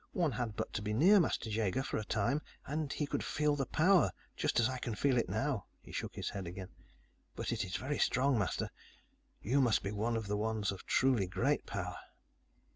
"One 0.13 0.31
had 0.31 0.55
but 0.55 0.73
to 0.73 0.81
be 0.81 0.93
near 0.95 1.19
Master 1.19 1.47
Jaeger 1.47 1.83
for 1.83 1.97
a 1.97 2.03
time, 2.03 2.41
and 2.65 2.91
he 2.91 3.05
could 3.05 3.23
feel 3.23 3.55
the 3.55 3.67
power, 3.67 4.11
just 4.35 4.59
as 4.59 4.67
I 4.67 4.79
can 4.79 4.95
feel 4.95 5.15
it 5.15 5.29
now." 5.29 5.67
He 5.79 5.91
shook 5.91 6.15
his 6.15 6.29
head 6.31 6.47
again. 6.47 6.69
"But 7.35 7.51
it 7.51 7.63
is 7.63 7.75
very 7.75 7.99
strong, 7.99 8.39
Master. 8.39 8.71
You 9.43 9.61
must 9.61 9.83
be 9.83 9.91
one 9.91 10.17
of 10.17 10.25
the 10.25 10.37
ones 10.37 10.71
of 10.71 10.87
truly 10.87 11.27
great 11.27 11.67
power." 11.67 11.97